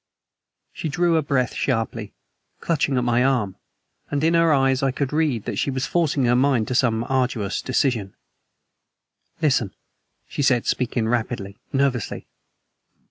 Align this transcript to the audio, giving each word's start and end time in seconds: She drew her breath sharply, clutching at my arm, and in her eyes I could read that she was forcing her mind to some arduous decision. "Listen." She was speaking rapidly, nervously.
She 0.73 0.89
drew 0.89 1.13
her 1.13 1.21
breath 1.21 1.53
sharply, 1.53 2.11
clutching 2.59 2.97
at 2.97 3.03
my 3.03 3.23
arm, 3.23 3.55
and 4.09 4.23
in 4.23 4.33
her 4.33 4.51
eyes 4.51 4.81
I 4.81 4.89
could 4.89 5.13
read 5.13 5.45
that 5.45 5.57
she 5.59 5.69
was 5.69 5.85
forcing 5.85 6.25
her 6.25 6.35
mind 6.35 6.67
to 6.69 6.73
some 6.73 7.03
arduous 7.07 7.61
decision. 7.61 8.15
"Listen." 9.43 9.75
She 10.27 10.41
was 10.41 10.67
speaking 10.67 11.07
rapidly, 11.07 11.59
nervously. 11.71 12.25